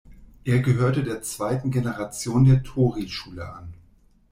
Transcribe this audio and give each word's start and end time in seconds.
Er 0.45 0.61
gehörte 0.61 1.03
der 1.03 1.21
zweiten 1.21 1.69
Generation 1.69 2.43
der 2.45 2.63
Torii-Schule 2.63 3.47
an. 3.53 3.75